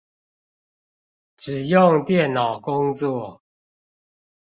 [1.37, 3.43] 只用電腦工作